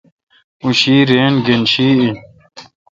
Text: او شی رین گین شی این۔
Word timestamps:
او 0.61 0.69
شی 0.79 0.95
رین 1.09 1.33
گین 1.45 1.63
شی 1.71 1.87
این۔ 1.99 2.15